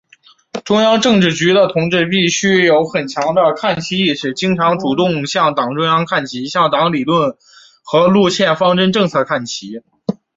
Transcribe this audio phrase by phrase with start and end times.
[0.65, 7.37] 中央政治局的同志必须有很强的看齐意识，经常、主动向党中央看齐，向党的理论
[7.83, 9.83] 和路线方针政策看齐。